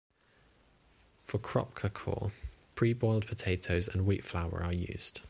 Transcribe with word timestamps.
For 1.21 1.37
kroppkakor, 1.37 2.31
pre-boiled 2.75 3.27
potatoes 3.27 3.87
and 3.87 4.05
wheat 4.07 4.23
flour 4.23 4.63
are 4.63 4.73
used. 4.73 5.19